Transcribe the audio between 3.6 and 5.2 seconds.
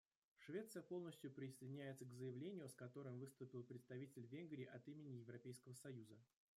представитель Венгрии от имени